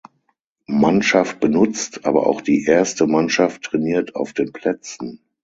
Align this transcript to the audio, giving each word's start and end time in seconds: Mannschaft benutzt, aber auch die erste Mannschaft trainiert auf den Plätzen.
Mannschaft 0.65 1.39
benutzt, 1.41 2.07
aber 2.07 2.25
auch 2.25 2.41
die 2.41 2.65
erste 2.65 3.05
Mannschaft 3.05 3.61
trainiert 3.61 4.15
auf 4.15 4.33
den 4.33 4.51
Plätzen. 4.51 5.19